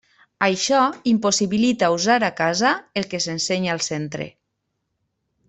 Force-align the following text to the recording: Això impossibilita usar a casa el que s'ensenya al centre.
Això 0.45 0.77
impossibilita 1.11 1.89
usar 1.97 2.15
a 2.29 2.31
casa 2.41 2.73
el 3.03 3.07
que 3.13 3.21
s'ensenya 3.27 3.77
al 3.77 3.85
centre. 3.91 4.29